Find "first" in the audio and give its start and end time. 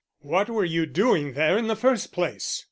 1.75-2.11